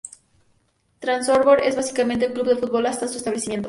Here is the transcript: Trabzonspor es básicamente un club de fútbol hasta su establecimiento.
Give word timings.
Trabzonspor 0.99 1.59
es 1.61 1.75
básicamente 1.75 2.25
un 2.25 2.33
club 2.33 2.47
de 2.47 2.55
fútbol 2.55 2.87
hasta 2.87 3.07
su 3.07 3.17
establecimiento. 3.17 3.59